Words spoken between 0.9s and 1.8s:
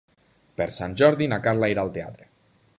Jordi na Carla